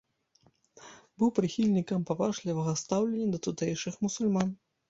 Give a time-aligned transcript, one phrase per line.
[1.23, 4.49] Быў прыхільнікам паважлівага стаўлення да тутэйшых мусульман.